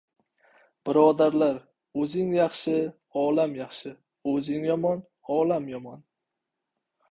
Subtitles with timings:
[0.87, 1.59] Birodarlar,
[2.03, 2.73] o‘zing yaxshi—
[3.25, 3.93] olam yaxshi,
[4.33, 5.07] o‘zing yomon—
[5.39, 6.05] olam yomon!